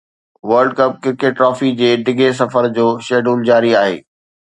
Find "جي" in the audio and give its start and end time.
1.81-1.89